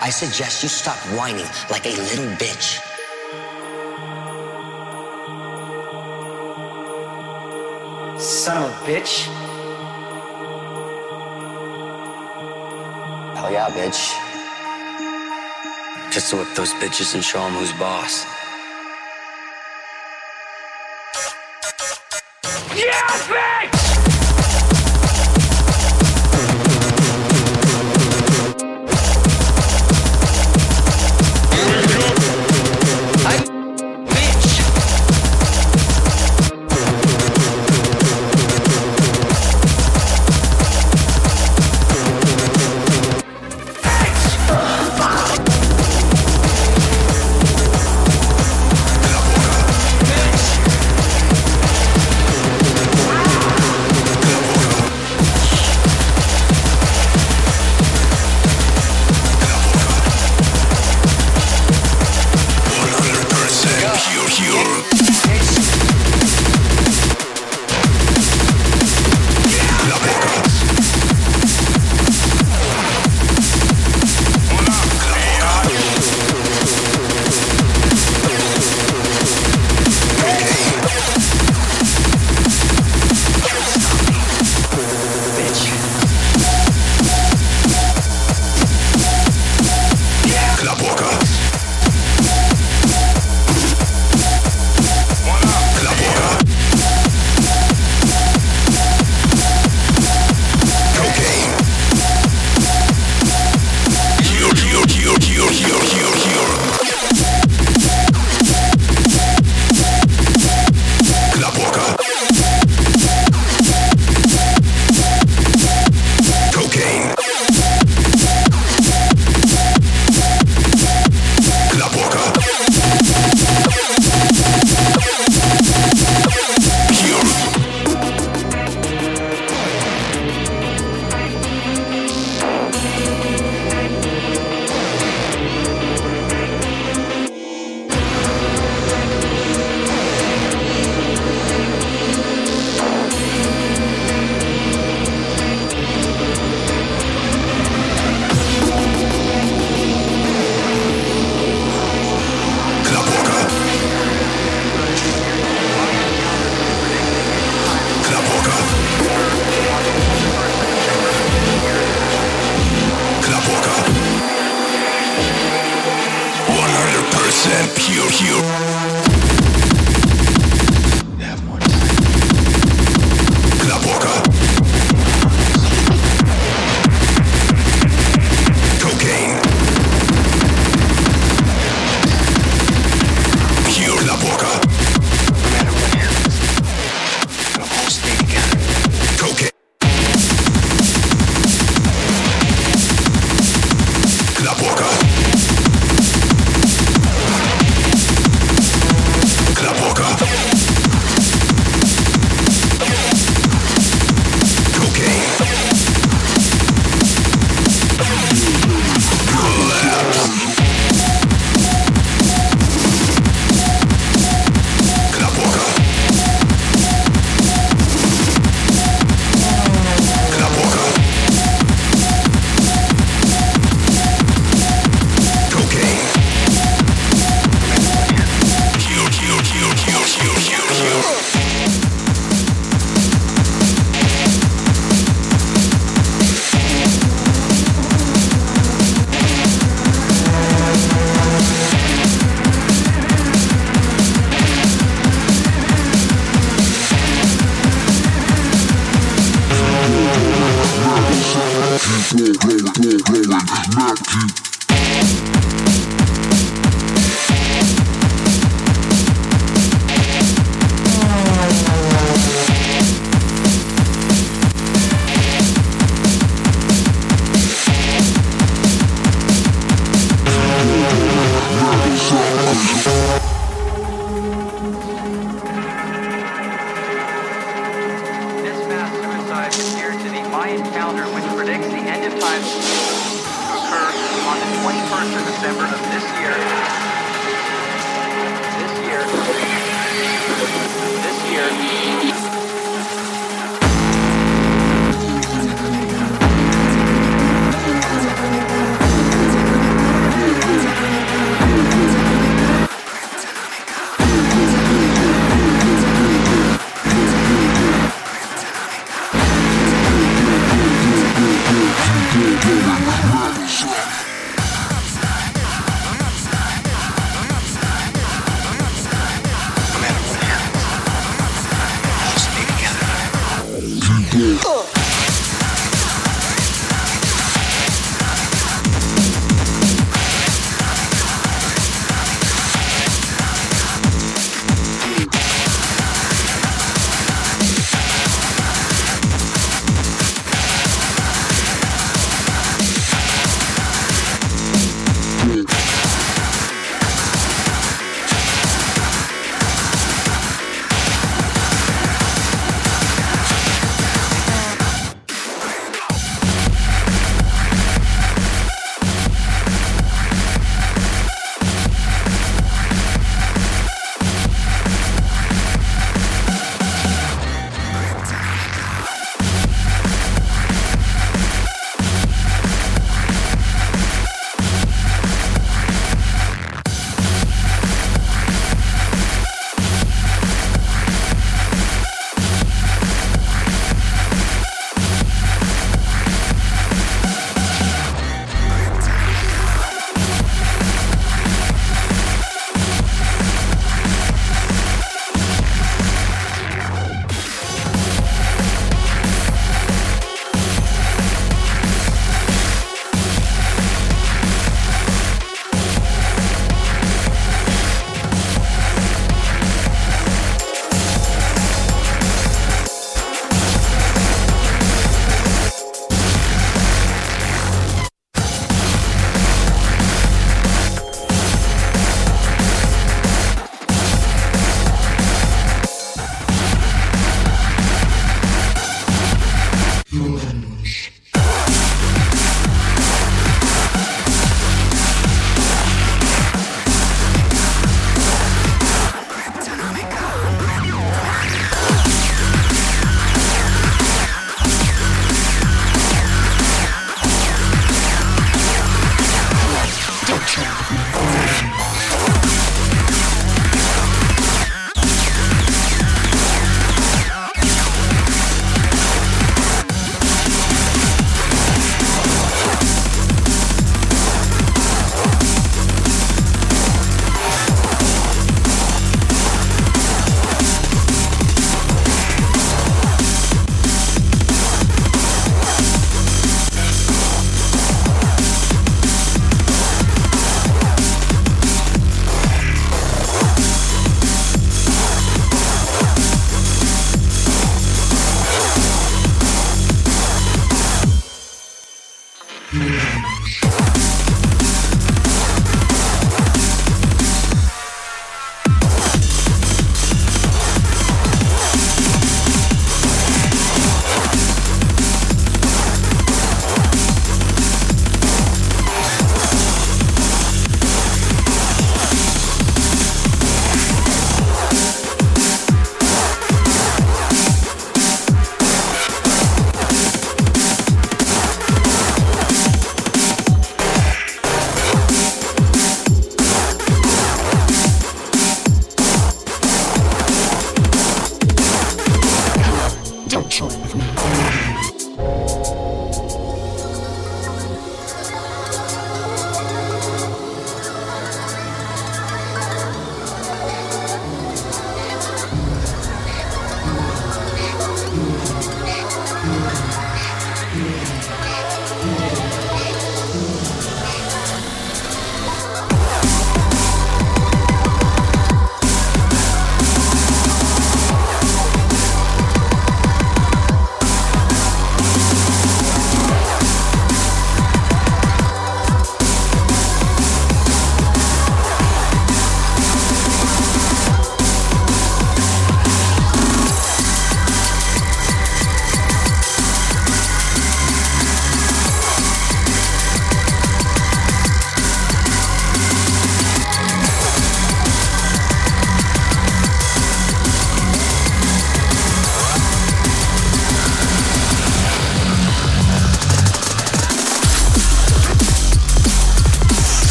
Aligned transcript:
I 0.00 0.10
suggest 0.10 0.62
you 0.62 0.68
stop 0.68 0.96
whining 1.16 1.46
like 1.70 1.86
a 1.86 1.96
little 1.96 2.26
bitch. 2.36 2.80
Son 8.20 8.62
of 8.62 8.70
a 8.70 8.86
bitch. 8.86 9.26
Hell 13.36 13.52
yeah, 13.52 13.68
bitch. 13.70 14.14
Just 16.12 16.30
to 16.30 16.36
whip 16.36 16.48
those 16.54 16.72
bitches 16.74 17.14
and 17.14 17.24
show 17.24 17.40
them 17.40 17.52
who's 17.54 17.72
boss. 17.72 18.24
Yeah, 22.74 23.06
bitch! 23.28 23.53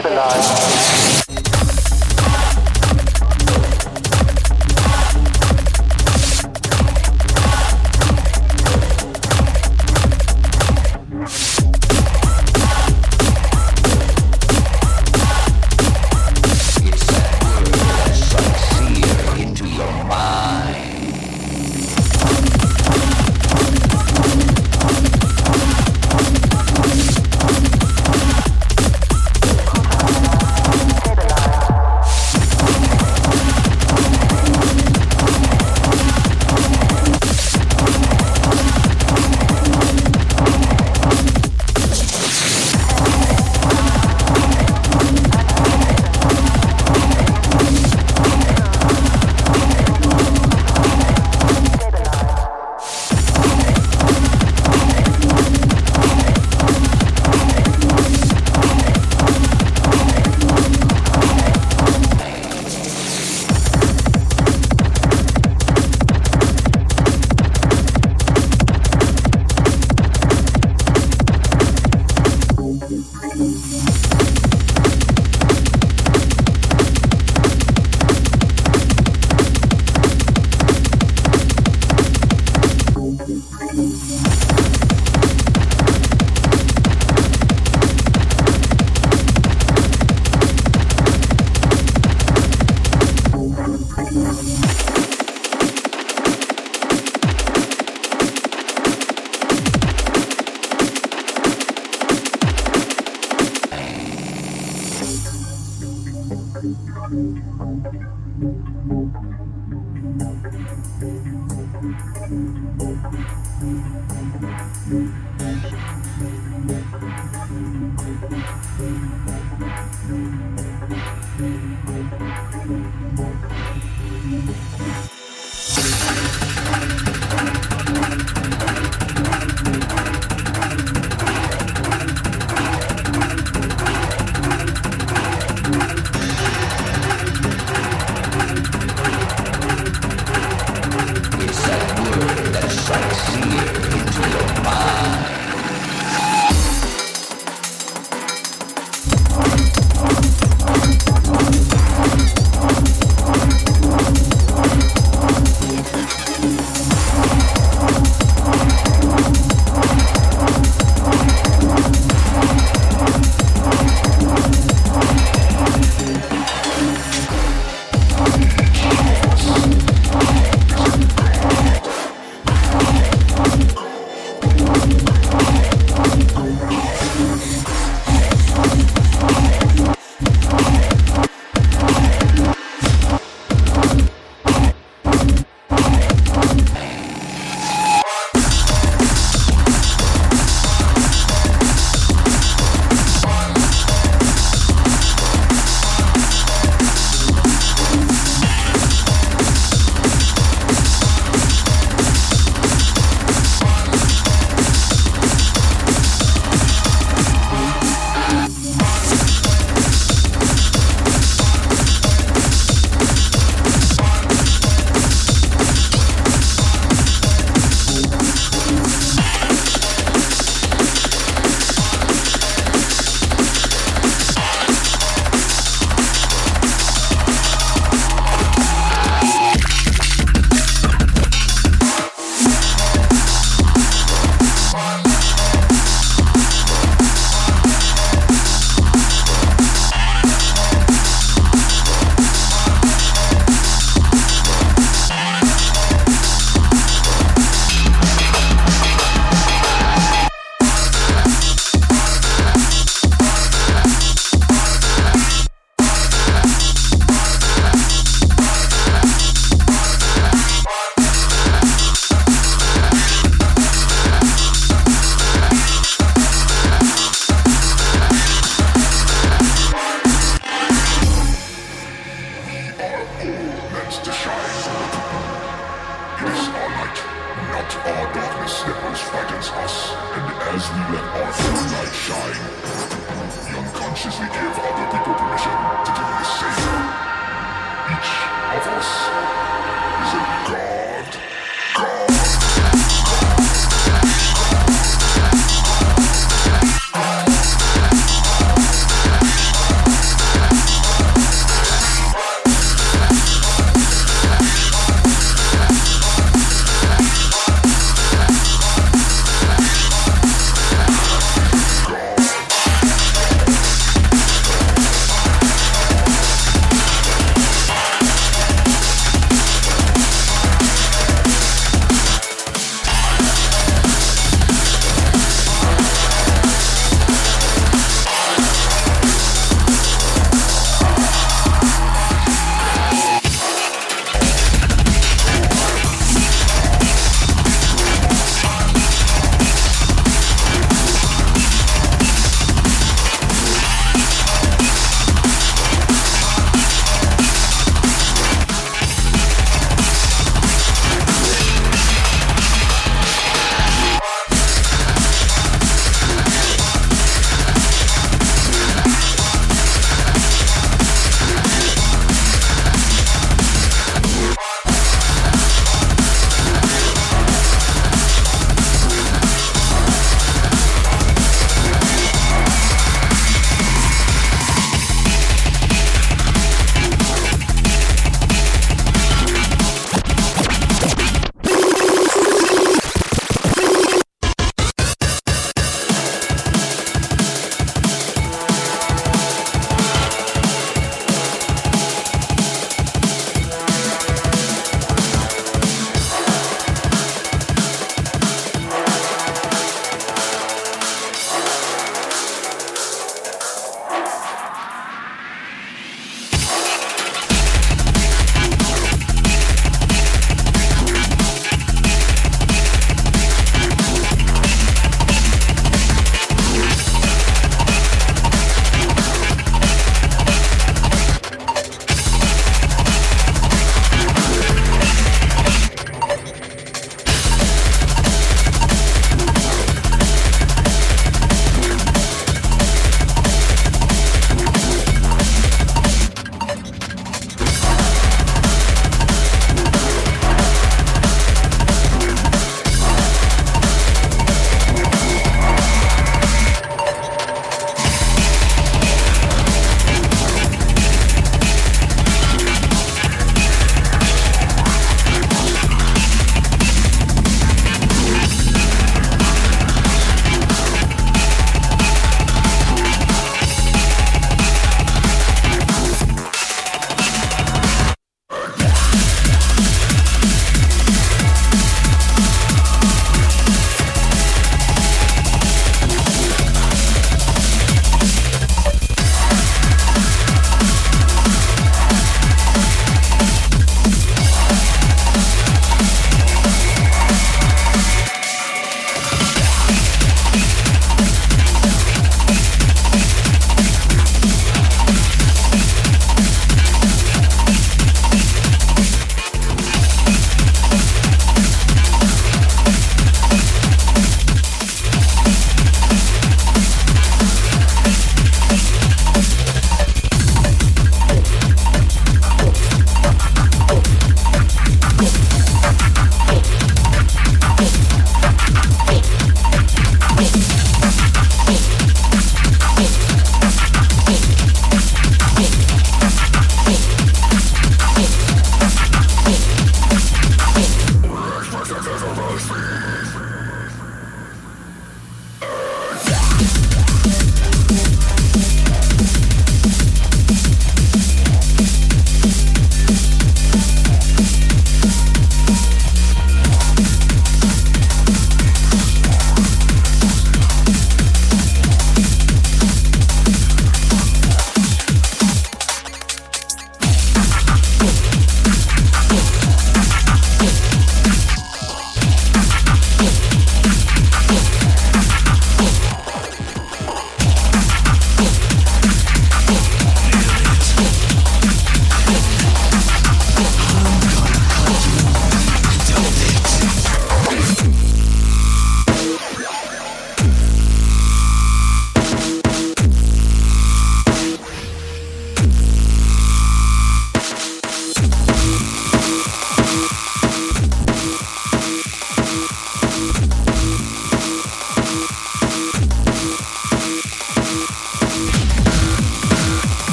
Stabilized. 0.00 1.21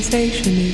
Sensation 0.00 0.71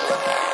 Bye. 0.00 0.44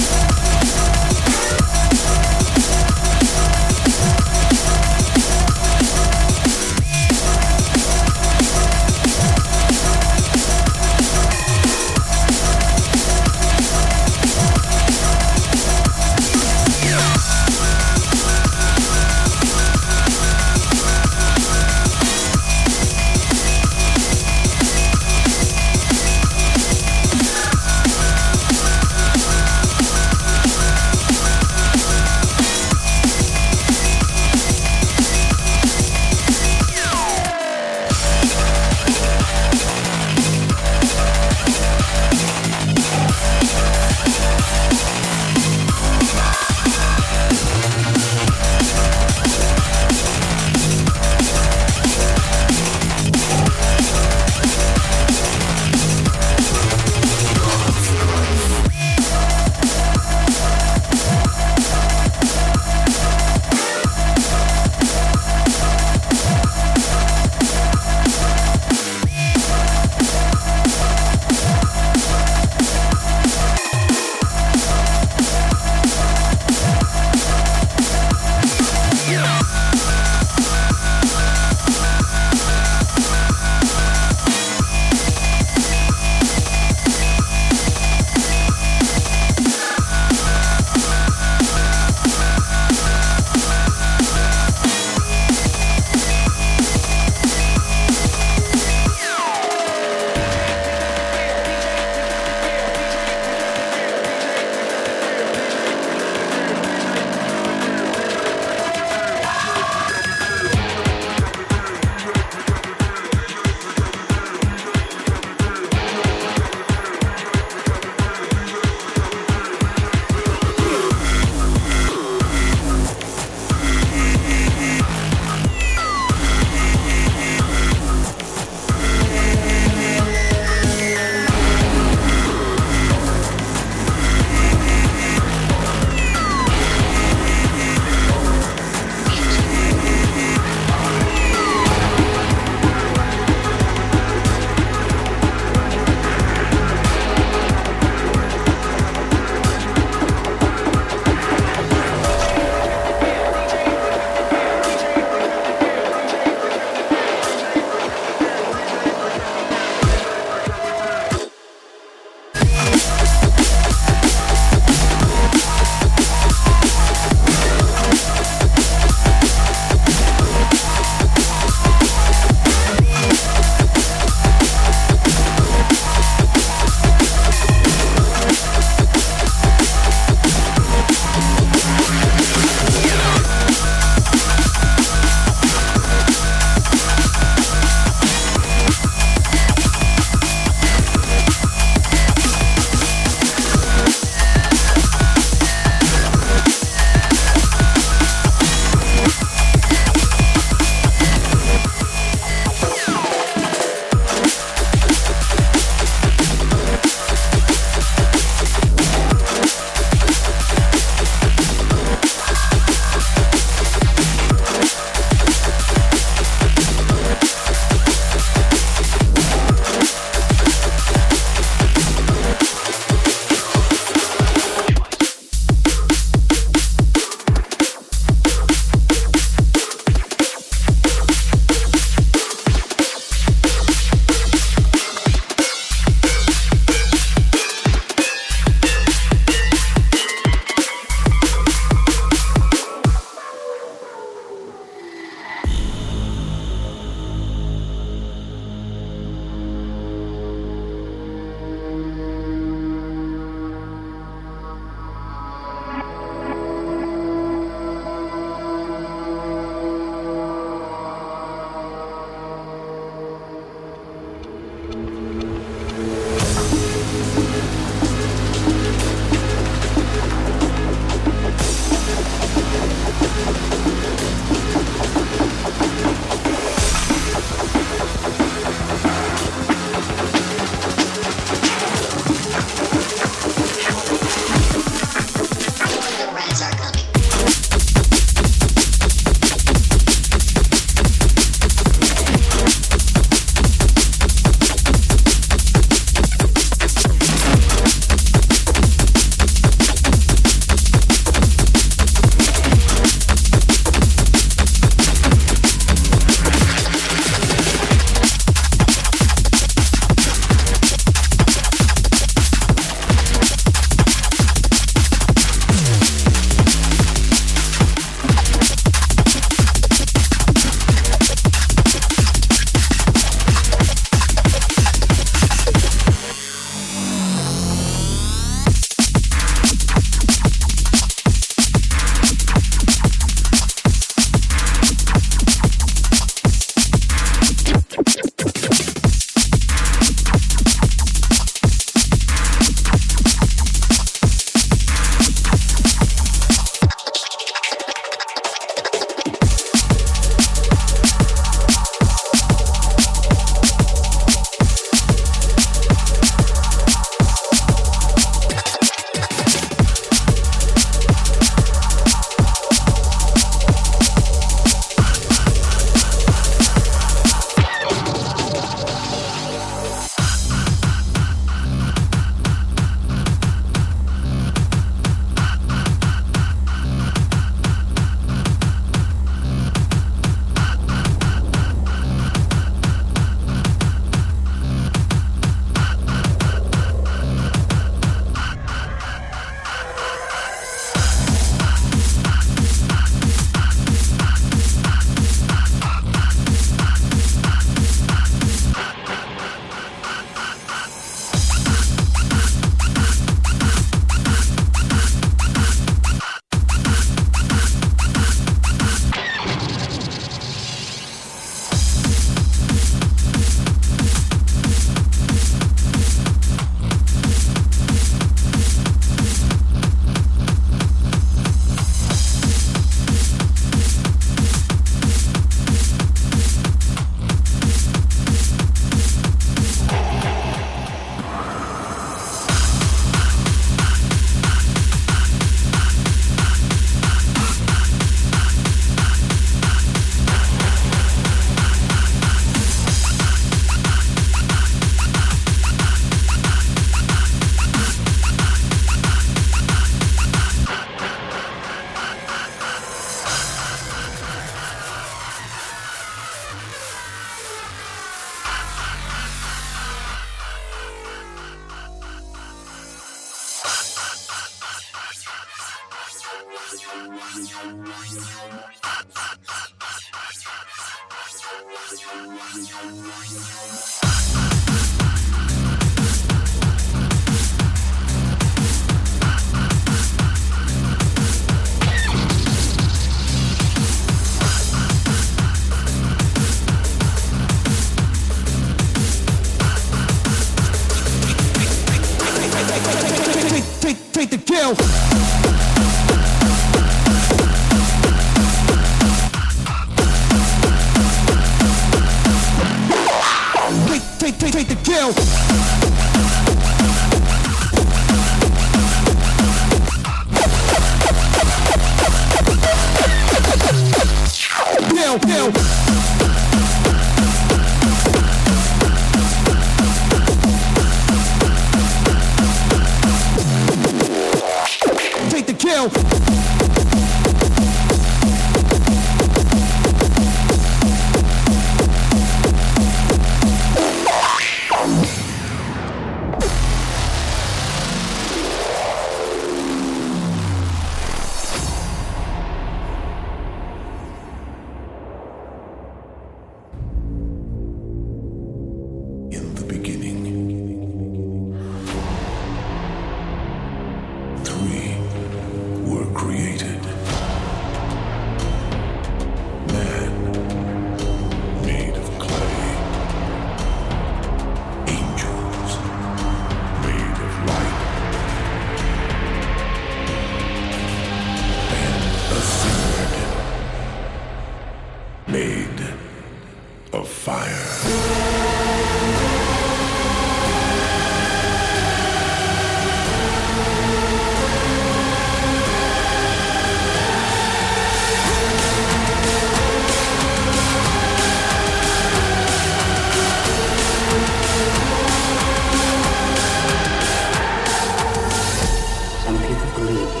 Believe 599.55 600.00